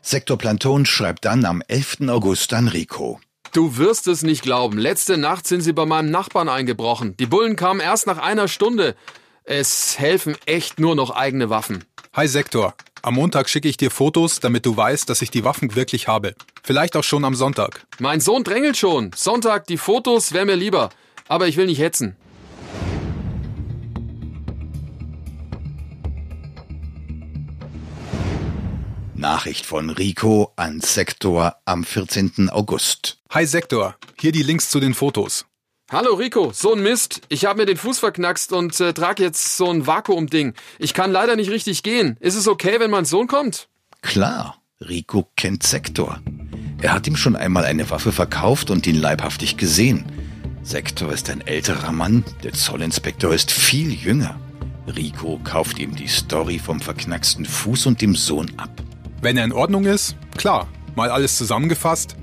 [0.00, 2.08] Sektor Planton schreibt dann am 11.
[2.08, 3.20] August an Rico.
[3.52, 4.78] Du wirst es nicht glauben.
[4.78, 7.16] Letzte Nacht sind sie bei meinem Nachbarn eingebrochen.
[7.16, 8.94] Die Bullen kamen erst nach einer Stunde.
[9.42, 11.84] Es helfen echt nur noch eigene Waffen.
[12.12, 12.74] Hi Sektor.
[13.02, 16.36] Am Montag schicke ich dir Fotos, damit du weißt, dass ich die Waffen wirklich habe.
[16.62, 17.84] Vielleicht auch schon am Sonntag.
[17.98, 19.10] Mein Sohn drängelt schon.
[19.16, 20.90] Sonntag die Fotos wäre mir lieber.
[21.26, 22.16] Aber ich will nicht hetzen.
[29.20, 32.48] Nachricht von Rico an Sektor am 14.
[32.48, 33.18] August.
[33.28, 35.44] Hi Sektor, hier die Links zu den Fotos.
[35.90, 37.20] Hallo Rico, so ein Mist.
[37.28, 40.54] Ich habe mir den Fuß verknackst und äh, trage jetzt so ein Vakuumding.
[40.78, 42.16] Ich kann leider nicht richtig gehen.
[42.18, 43.68] Ist es okay, wenn mein Sohn kommt?
[44.00, 46.18] Klar, Rico kennt Sektor.
[46.80, 50.06] Er hat ihm schon einmal eine Waffe verkauft und ihn leibhaftig gesehen.
[50.62, 54.40] Sektor ist ein älterer Mann, der Zollinspektor ist viel jünger.
[54.86, 58.70] Rico kauft ihm die Story vom verknacksten Fuß und dem Sohn ab.
[59.22, 60.66] Wenn er in Ordnung ist, klar.
[60.96, 62.16] Mal alles zusammengefasst.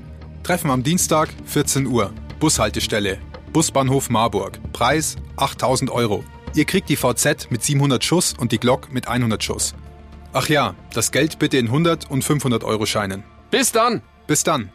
[0.43, 2.11] Treffen am Dienstag, 14 Uhr.
[2.39, 3.19] Bushaltestelle.
[3.53, 4.59] Busbahnhof Marburg.
[4.73, 6.23] Preis 8000 Euro.
[6.55, 9.75] Ihr kriegt die VZ mit 700 Schuss und die Glock mit 100 Schuss.
[10.33, 13.23] Ach ja, das Geld bitte in 100 und 500 Euro Scheinen.
[13.51, 14.01] Bis dann!
[14.25, 14.71] Bis dann!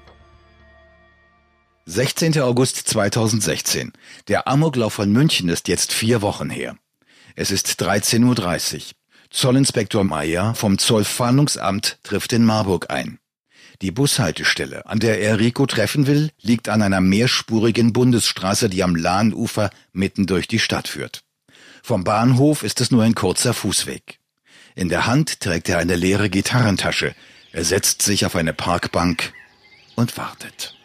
[1.87, 2.40] 16.
[2.40, 3.92] August 2016.
[4.28, 6.76] Der Amoklauf von München ist jetzt vier Wochen her.
[7.35, 9.01] Es ist 13.30 Uhr.
[9.33, 13.18] Zollinspektor Meyer vom Zollfahndungsamt trifft in Marburg ein.
[13.81, 18.95] Die Bushaltestelle, an der er Rico treffen will, liegt an einer mehrspurigen Bundesstraße, die am
[18.95, 21.25] Lahnufer mitten durch die Stadt führt.
[21.83, 24.21] Vom Bahnhof ist es nur ein kurzer Fußweg.
[24.75, 27.14] In der Hand trägt er eine leere Gitarrentasche.
[27.53, 29.33] Er setzt sich auf eine Parkbank
[29.97, 30.77] und wartet.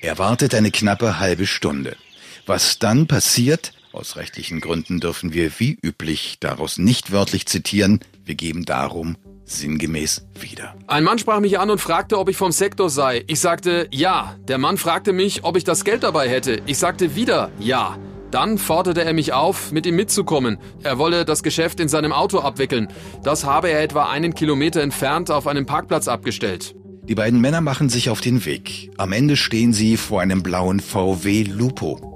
[0.00, 1.96] Er wartet eine knappe halbe Stunde.
[2.44, 8.34] Was dann passiert, aus rechtlichen Gründen dürfen wir wie üblich daraus nicht wörtlich zitieren, wir
[8.34, 10.74] geben darum sinngemäß wieder.
[10.86, 13.24] Ein Mann sprach mich an und fragte, ob ich vom Sektor sei.
[13.28, 14.36] Ich sagte ja.
[14.48, 16.62] Der Mann fragte mich, ob ich das Geld dabei hätte.
[16.66, 17.96] Ich sagte wieder ja.
[18.32, 20.58] Dann forderte er mich auf, mit ihm mitzukommen.
[20.82, 22.88] Er wolle das Geschäft in seinem Auto abwickeln.
[23.22, 26.74] Das habe er etwa einen Kilometer entfernt auf einem Parkplatz abgestellt.
[27.04, 28.90] Die beiden Männer machen sich auf den Weg.
[28.96, 32.15] Am Ende stehen sie vor einem blauen VW Lupo.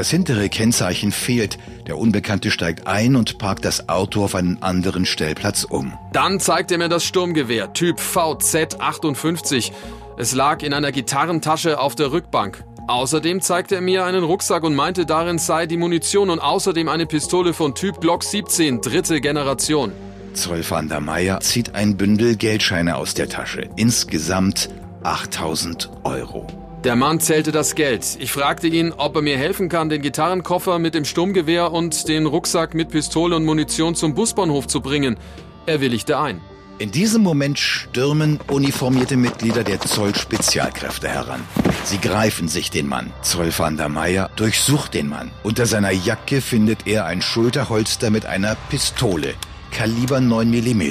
[0.00, 1.58] Das hintere Kennzeichen fehlt.
[1.86, 5.92] Der Unbekannte steigt ein und parkt das Auto auf einen anderen Stellplatz um.
[6.14, 9.72] Dann zeigt er mir das Sturmgewehr, Typ VZ58.
[10.16, 12.64] Es lag in einer Gitarrentasche auf der Rückbank.
[12.88, 17.04] Außerdem zeigte er mir einen Rucksack und meinte, darin sei die Munition und außerdem eine
[17.04, 19.92] Pistole von Typ Glock 17, dritte Generation.
[20.32, 23.68] Zoll van der Meyer zieht ein Bündel Geldscheine aus der Tasche.
[23.76, 24.70] Insgesamt
[25.02, 26.46] 8000 Euro.
[26.84, 28.16] Der Mann zählte das Geld.
[28.20, 32.24] Ich fragte ihn, ob er mir helfen kann, den Gitarrenkoffer mit dem Sturmgewehr und den
[32.24, 35.18] Rucksack mit Pistole und Munition zum Busbahnhof zu bringen.
[35.66, 36.40] Er willigte ein.
[36.78, 41.42] In diesem Moment stürmen uniformierte Mitglieder der Zoll-Spezialkräfte heran.
[41.84, 43.12] Sie greifen sich den Mann.
[43.20, 45.30] Zoll van der Meyer durchsucht den Mann.
[45.42, 49.34] Unter seiner Jacke findet er ein Schulterholster mit einer Pistole,
[49.70, 50.82] Kaliber 9 mm,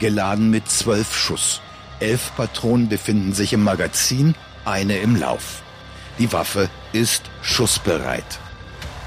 [0.00, 1.60] geladen mit zwölf Schuss.
[2.00, 5.62] Elf Patronen befinden sich im Magazin eine im Lauf.
[6.18, 8.38] Die Waffe ist schussbereit.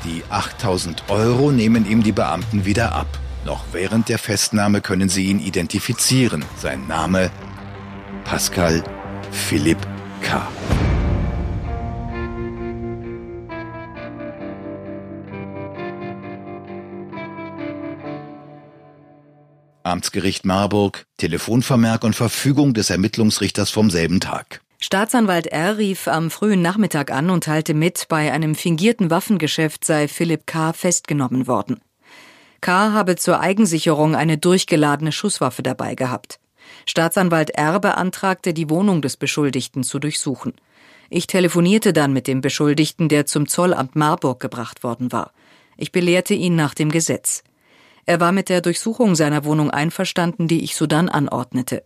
[0.03, 3.07] Die 8000 Euro nehmen ihm die Beamten wieder ab.
[3.45, 6.43] Noch während der Festnahme können sie ihn identifizieren.
[6.57, 7.31] Sein Name
[8.25, 8.83] Pascal
[9.31, 9.79] Philipp
[10.21, 10.45] K.
[19.83, 24.61] Amtsgericht Marburg, Telefonvermerk und Verfügung des Ermittlungsrichters vom selben Tag.
[24.79, 25.77] Staatsanwalt R.
[25.77, 30.71] rief am frühen Nachmittag an und teilte mit, bei einem fingierten Waffengeschäft sei Philipp K.
[30.71, 31.81] festgenommen worden.
[32.61, 32.91] K.
[32.91, 36.39] habe zur Eigensicherung eine durchgeladene Schusswaffe dabei gehabt.
[36.85, 37.79] Staatsanwalt R.
[37.79, 40.53] beantragte, die Wohnung des Beschuldigten zu durchsuchen.
[41.09, 45.31] Ich telefonierte dann mit dem Beschuldigten, der zum Zollamt Marburg gebracht worden war.
[45.77, 47.43] Ich belehrte ihn nach dem Gesetz.
[48.05, 51.83] Er war mit der Durchsuchung seiner Wohnung einverstanden, die ich sodann anordnete.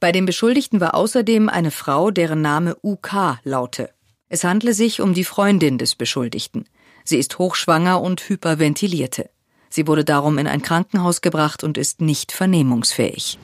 [0.00, 3.90] Bei dem Beschuldigten war außerdem eine Frau, deren Name UK laute.
[4.30, 6.64] Es handle sich um die Freundin des Beschuldigten.
[7.04, 9.28] Sie ist hochschwanger und hyperventilierte.
[9.68, 13.38] Sie wurde darum in ein Krankenhaus gebracht und ist nicht vernehmungsfähig.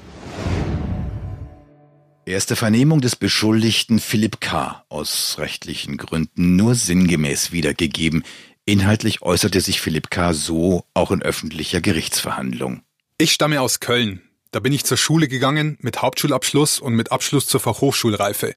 [2.25, 4.83] Erste Vernehmung des Beschuldigten Philipp K.
[4.89, 8.25] aus rechtlichen Gründen nur sinngemäß wiedergegeben.
[8.65, 10.33] Inhaltlich äußerte sich Philipp K.
[10.33, 12.81] so auch in öffentlicher Gerichtsverhandlung.
[13.19, 14.26] Ich stamme aus Köln.
[14.57, 18.55] Da bin ich zur Schule gegangen mit Hauptschulabschluss und mit Abschluss zur Fachhochschulreife.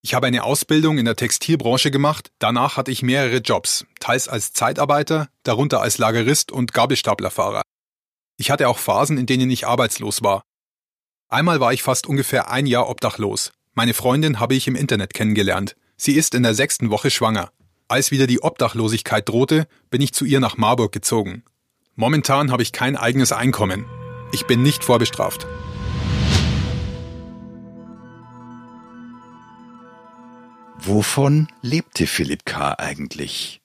[0.00, 4.52] Ich habe eine Ausbildung in der Textilbranche gemacht, danach hatte ich mehrere Jobs, teils als
[4.52, 7.62] Zeitarbeiter, darunter als Lagerist und Gabelstaplerfahrer.
[8.36, 10.42] Ich hatte auch Phasen, in denen ich arbeitslos war.
[11.26, 13.50] Einmal war ich fast ungefähr ein Jahr obdachlos.
[13.74, 15.74] Meine Freundin habe ich im Internet kennengelernt.
[15.96, 17.50] Sie ist in der sechsten Woche schwanger.
[17.88, 21.42] Als wieder die Obdachlosigkeit drohte, bin ich zu ihr nach Marburg gezogen.
[21.96, 23.86] Momentan habe ich kein eigenes Einkommen.
[24.36, 25.46] Ich bin nicht vorbestraft.
[30.78, 32.74] Wovon lebte Philipp K.
[32.76, 33.62] eigentlich?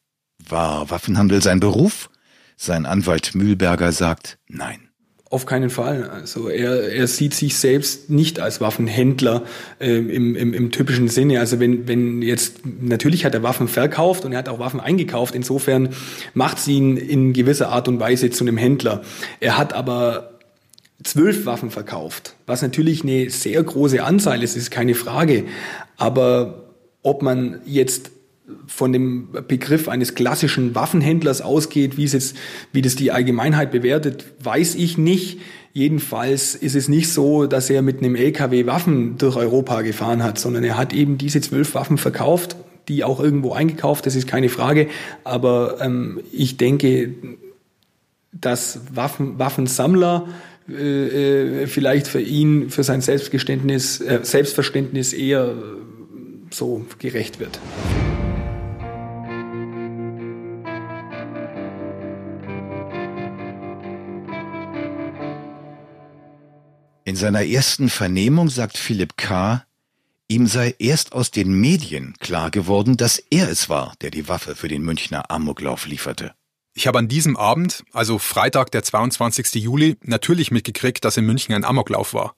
[0.47, 2.09] War Waffenhandel sein Beruf?
[2.55, 4.87] Sein Anwalt Mühlberger sagt nein.
[5.29, 6.09] Auf keinen Fall.
[6.09, 9.43] Also er, er sieht sich selbst nicht als Waffenhändler
[9.79, 11.41] äh, im, im, im typischen Sinne.
[11.41, 15.35] Also wenn, wenn jetzt, natürlich hat er Waffen verkauft und er hat auch Waffen eingekauft.
[15.35, 15.89] Insofern
[16.33, 19.01] macht sie ihn in gewisser Art und Weise zu einem Händler.
[19.41, 20.30] Er hat aber
[21.03, 25.45] zwölf Waffen verkauft, was natürlich eine sehr große Anzahl ist, ist keine Frage.
[25.97, 26.71] Aber
[27.03, 28.11] ob man jetzt
[28.67, 32.35] von dem Begriff eines klassischen Waffenhändlers ausgeht, wie es jetzt,
[32.73, 35.39] wie das die Allgemeinheit bewertet, weiß ich nicht.
[35.73, 40.37] Jedenfalls ist es nicht so, dass er mit einem LKW Waffen durch Europa gefahren hat,
[40.37, 44.49] sondern er hat eben diese zwölf Waffen verkauft, die auch irgendwo eingekauft, das ist keine
[44.49, 44.87] Frage.
[45.23, 47.13] Aber ähm, ich denke,
[48.33, 50.27] dass Waffen, Waffensammler
[50.71, 55.55] äh, äh vielleicht für ihn, für sein Selbstgeständnis, äh, Selbstverständnis eher
[56.49, 57.59] so gerecht wird.
[67.03, 69.65] In seiner ersten Vernehmung sagt Philipp K.,
[70.29, 74.55] ihm sei erst aus den Medien klar geworden, dass er es war, der die Waffe
[74.55, 76.33] für den Münchner Amoklauf lieferte.
[76.73, 79.55] Ich habe an diesem Abend, also Freitag, der 22.
[79.55, 82.35] Juli, natürlich mitgekriegt, dass in München ein Amoklauf war.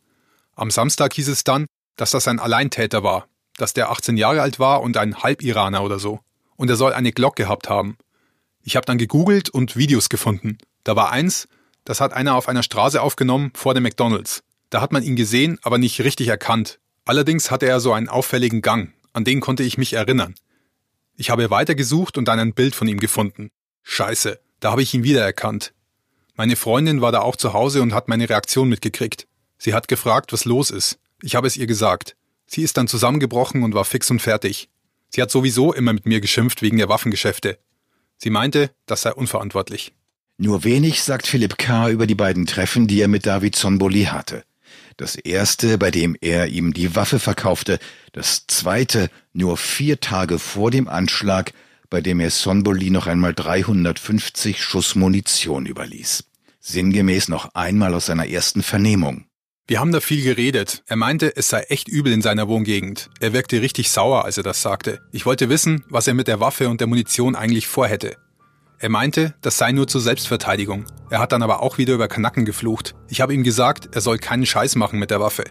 [0.56, 1.68] Am Samstag hieß es dann,
[1.98, 6.00] dass das ein Alleintäter war, dass der 18 Jahre alt war und ein Halbiraner oder
[6.00, 6.20] so.
[6.56, 7.98] Und er soll eine Glock gehabt haben.
[8.64, 10.58] Ich habe dann gegoogelt und Videos gefunden.
[10.84, 11.48] Da war eins,
[11.86, 14.42] das hat einer auf einer Straße aufgenommen vor dem McDonald's.
[14.70, 16.80] Da hat man ihn gesehen, aber nicht richtig erkannt.
[17.06, 20.34] Allerdings hatte er so einen auffälligen Gang, an den konnte ich mich erinnern.
[21.16, 23.52] Ich habe weitergesucht und dann ein Bild von ihm gefunden.
[23.84, 25.74] Scheiße, da habe ich ihn wiedererkannt.
[26.36, 29.28] Meine Freundin war da auch zu Hause und hat meine Reaktion mitgekriegt.
[29.58, 30.98] Sie hat gefragt, was los ist.
[31.22, 32.16] Ich habe es ihr gesagt.
[32.48, 34.70] Sie ist dann zusammengebrochen und war fix und fertig.
[35.10, 37.60] Sie hat sowieso immer mit mir geschimpft wegen der Waffengeschäfte.
[38.18, 39.94] Sie meinte, das sei unverantwortlich.
[40.38, 41.90] Nur wenig sagt Philipp K.
[41.90, 44.44] über die beiden Treffen, die er mit David Sonboli hatte.
[44.98, 47.80] Das erste, bei dem er ihm die Waffe verkaufte,
[48.12, 51.54] das zweite nur vier Tage vor dem Anschlag,
[51.94, 56.24] bei dem er Sonboli noch einmal 350 Schuss Munition überließ.
[56.60, 59.26] Sinngemäß noch einmal aus seiner ersten Vernehmung.
[59.68, 60.82] Wir haben da viel geredet.
[60.88, 63.12] Er meinte, es sei echt übel in seiner Wohngegend.
[63.20, 65.02] Er wirkte richtig sauer, als er das sagte.
[65.12, 68.18] Ich wollte wissen, was er mit der Waffe und der Munition eigentlich vorhätte.
[68.80, 70.88] Er meinte, das sei nur zur Selbstverteidigung.
[71.12, 72.96] Er hat dann aber auch wieder über Kanacken geflucht.
[73.08, 75.44] Ich habe ihm gesagt, er soll keinen Scheiß machen mit der Waffe.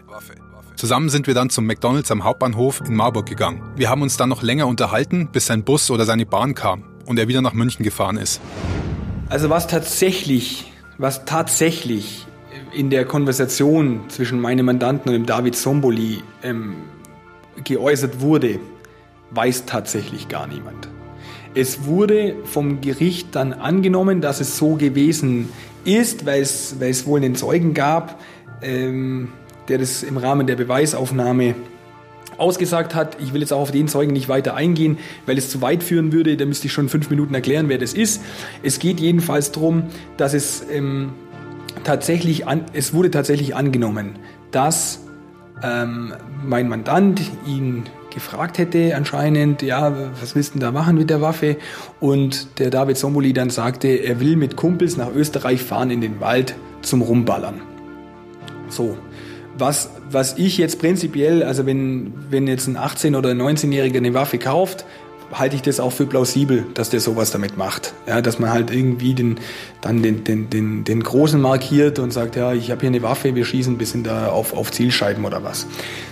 [0.75, 3.61] Zusammen sind wir dann zum McDonald's am Hauptbahnhof in Marburg gegangen.
[3.75, 7.19] Wir haben uns dann noch länger unterhalten, bis sein Bus oder seine Bahn kam und
[7.19, 8.41] er wieder nach München gefahren ist.
[9.29, 12.25] Also was tatsächlich, was tatsächlich
[12.73, 16.75] in der Konversation zwischen meinem Mandanten und dem David Somboli ähm,
[17.63, 18.59] geäußert wurde,
[19.31, 20.89] weiß tatsächlich gar niemand.
[21.55, 25.49] Es wurde vom Gericht dann angenommen, dass es so gewesen
[25.85, 28.19] ist, weil es, wohl einen Zeugen gab,
[28.61, 29.29] ähm,
[29.67, 31.55] der das im Rahmen der Beweisaufnahme
[32.37, 33.17] ausgesagt hat.
[33.21, 36.11] Ich will jetzt auch auf den Zeugen nicht weiter eingehen, weil es zu weit führen
[36.11, 36.35] würde.
[36.37, 38.21] Da müsste ich schon fünf Minuten erklären, wer das ist.
[38.63, 39.83] Es geht jedenfalls darum,
[40.17, 41.11] dass es ähm,
[41.83, 44.19] tatsächlich an, es wurde tatsächlich angenommen,
[44.51, 45.01] dass
[45.63, 51.09] ähm, mein Mandant ihn gefragt hätte anscheinend, ja, was willst du denn da machen mit
[51.09, 51.57] der Waffe?
[51.99, 56.19] Und der David Somboli dann sagte, er will mit Kumpels nach Österreich fahren in den
[56.19, 57.61] Wald zum Rumballern.
[58.69, 58.97] So,
[59.57, 64.37] was, was ich jetzt prinzipiell, also wenn, wenn jetzt ein 18- oder 19-Jähriger eine Waffe
[64.37, 64.85] kauft,
[65.31, 67.93] halte ich das auch für plausibel, dass der sowas damit macht.
[68.07, 69.39] Ja, dass man halt irgendwie den,
[69.81, 73.35] dann den, den, den, den Großen markiert und sagt, ja, ich habe hier eine Waffe,
[73.35, 75.67] wir schießen ein bisschen da auf, auf Zielscheiben oder was.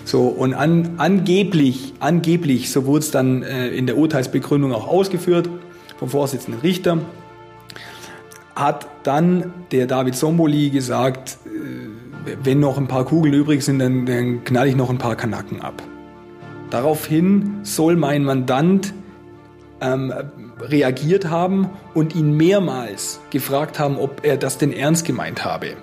[0.05, 5.49] So, und an, angeblich, angeblich, so wurde es dann äh, in der Urteilsbegründung auch ausgeführt
[5.97, 6.99] vom Vorsitzenden Richter,
[8.55, 12.00] hat dann der David Somboli gesagt, äh,
[12.43, 15.61] wenn noch ein paar Kugeln übrig sind, dann, dann knall ich noch ein paar Kanacken
[15.61, 15.81] ab.
[16.69, 18.93] Daraufhin soll mein Mandant
[19.81, 20.13] ähm,
[20.59, 25.75] reagiert haben und ihn mehrmals gefragt haben, ob er das denn ernst gemeint habe.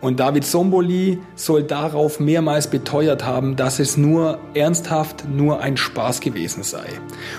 [0.00, 6.20] Und David Somboli soll darauf mehrmals beteuert haben, dass es nur ernsthaft nur ein Spaß
[6.20, 6.84] gewesen sei.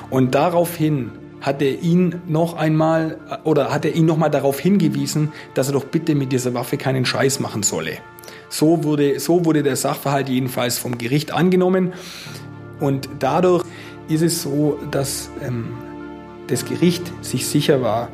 [0.09, 1.11] Und daraufhin
[1.41, 5.73] hat er ihn noch einmal oder hat er ihn noch mal darauf hingewiesen, dass er
[5.73, 7.99] doch bitte mit dieser Waffe keinen Scheiß machen solle.
[8.49, 11.93] So wurde, so wurde der Sachverhalt jedenfalls vom Gericht angenommen.
[12.79, 13.65] Und dadurch
[14.07, 15.69] ist es so, dass ähm,
[16.47, 18.09] das Gericht sich sicher war,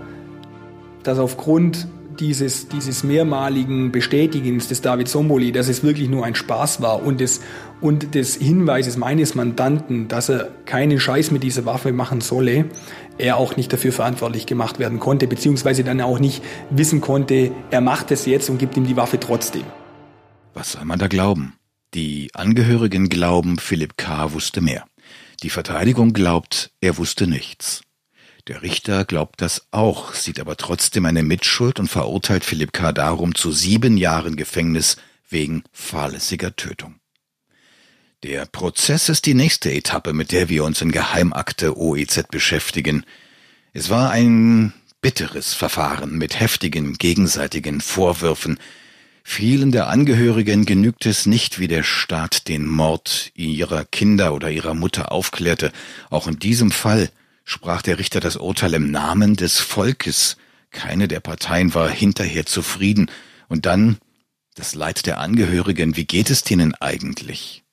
[1.03, 1.87] dass aufgrund
[2.19, 7.19] dieses, dieses mehrmaligen Bestätigens des David Somboli, dass es wirklich nur ein Spaß war und
[7.19, 7.41] des,
[7.79, 12.65] und des Hinweises meines Mandanten, dass er keinen Scheiß mit dieser Waffe machen solle,
[13.17, 17.81] er auch nicht dafür verantwortlich gemacht werden konnte, beziehungsweise dann auch nicht wissen konnte, er
[17.81, 19.63] macht es jetzt und gibt ihm die Waffe trotzdem.
[20.53, 21.53] Was soll man da glauben?
[21.93, 24.33] Die Angehörigen glauben, Philipp K.
[24.33, 24.85] wusste mehr.
[25.43, 27.81] Die Verteidigung glaubt, er wusste nichts.
[28.47, 32.91] Der Richter glaubt das auch, sieht aber trotzdem eine Mitschuld und verurteilt Philipp K.
[32.91, 34.97] darum zu sieben Jahren Gefängnis
[35.29, 36.95] wegen fahrlässiger Tötung.
[38.23, 43.05] Der Prozess ist die nächste Etappe, mit der wir uns in Geheimakte OEZ beschäftigen.
[43.73, 48.59] Es war ein bitteres Verfahren mit heftigen gegenseitigen Vorwürfen,
[49.23, 54.73] Vielen der Angehörigen genügt es nicht, wie der Staat den Mord ihrer Kinder oder ihrer
[54.73, 55.71] Mutter aufklärte.
[56.09, 57.09] Auch in diesem Fall
[57.43, 60.37] sprach der Richter das Urteil im Namen des Volkes.
[60.71, 63.11] Keine der Parteien war hinterher zufrieden.
[63.47, 63.97] Und dann
[64.55, 65.95] das Leid der Angehörigen.
[65.95, 67.63] Wie geht es denen eigentlich?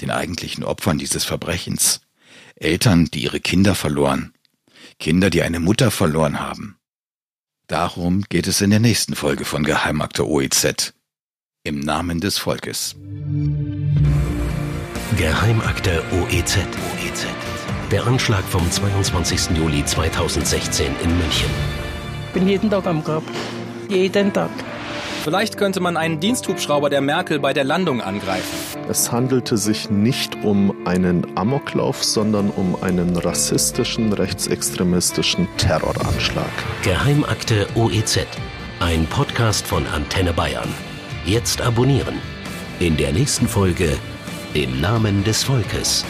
[0.00, 2.00] Den eigentlichen Opfern dieses Verbrechens.
[2.56, 4.32] Eltern, die ihre Kinder verloren.
[4.98, 6.78] Kinder, die eine Mutter verloren haben.
[7.66, 10.94] Darum geht es in der nächsten Folge von Geheimakte OEZ.
[11.66, 12.94] Im Namen des Volkes.
[15.18, 16.58] Geheimakte OEZ.
[16.58, 17.26] OEZ.
[17.90, 19.56] Der Anschlag vom 22.
[19.56, 21.50] Juli 2016 in München.
[22.32, 23.24] Bin jeden Tag am Grab.
[23.88, 24.50] Jeden Tag.
[25.24, 28.56] Vielleicht könnte man einen Diensthubschrauber der Merkel bei der Landung angreifen.
[28.88, 36.46] Es handelte sich nicht um einen Amoklauf, sondern um einen rassistischen, rechtsextremistischen Terroranschlag.
[36.84, 38.20] Geheimakte OEZ.
[38.78, 40.68] Ein Podcast von Antenne Bayern.
[41.26, 42.20] Jetzt abonnieren.
[42.78, 43.98] In der nächsten Folge
[44.54, 46.04] Im Namen des Volkes.